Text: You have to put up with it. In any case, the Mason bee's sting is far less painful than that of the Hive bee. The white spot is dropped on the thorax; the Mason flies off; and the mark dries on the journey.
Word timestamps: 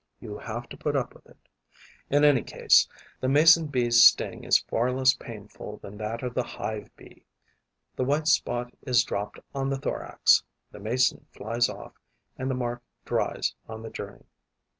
You 0.19 0.39
have 0.39 0.67
to 0.69 0.75
put 0.77 0.95
up 0.95 1.13
with 1.13 1.27
it. 1.27 1.37
In 2.09 2.23
any 2.23 2.41
case, 2.41 2.87
the 3.19 3.27
Mason 3.29 3.67
bee's 3.67 4.03
sting 4.03 4.43
is 4.45 4.57
far 4.57 4.91
less 4.91 5.13
painful 5.13 5.77
than 5.77 5.95
that 5.99 6.23
of 6.23 6.33
the 6.33 6.41
Hive 6.41 6.89
bee. 6.95 7.23
The 7.97 8.03
white 8.03 8.27
spot 8.27 8.73
is 8.81 9.03
dropped 9.03 9.39
on 9.53 9.69
the 9.69 9.77
thorax; 9.77 10.43
the 10.71 10.79
Mason 10.79 11.27
flies 11.29 11.69
off; 11.69 11.93
and 12.35 12.49
the 12.49 12.55
mark 12.55 12.81
dries 13.05 13.53
on 13.69 13.83
the 13.83 13.91
journey. 13.91 14.25